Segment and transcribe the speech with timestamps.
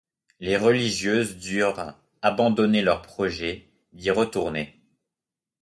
[0.39, 1.93] Les religieuses durent
[2.23, 4.81] abandonner leurs projets d'y retourner.